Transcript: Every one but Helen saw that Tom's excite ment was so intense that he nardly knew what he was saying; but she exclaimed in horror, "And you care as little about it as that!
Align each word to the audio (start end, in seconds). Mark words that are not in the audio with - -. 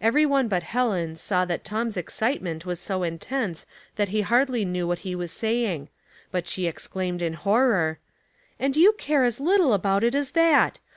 Every 0.00 0.24
one 0.24 0.46
but 0.46 0.62
Helen 0.62 1.16
saw 1.16 1.44
that 1.46 1.64
Tom's 1.64 1.96
excite 1.96 2.40
ment 2.40 2.64
was 2.64 2.78
so 2.78 3.02
intense 3.02 3.66
that 3.96 4.10
he 4.10 4.22
nardly 4.22 4.64
knew 4.64 4.86
what 4.86 5.00
he 5.00 5.16
was 5.16 5.32
saying; 5.32 5.88
but 6.30 6.46
she 6.46 6.68
exclaimed 6.68 7.22
in 7.22 7.32
horror, 7.32 7.98
"And 8.60 8.76
you 8.76 8.92
care 8.92 9.24
as 9.24 9.40
little 9.40 9.72
about 9.72 10.04
it 10.04 10.14
as 10.14 10.30
that! 10.38 10.78